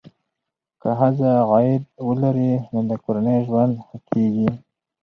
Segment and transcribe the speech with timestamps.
[0.81, 4.49] که ښځه عاید ولري، نو د کورنۍ ژوند ښه کېږي.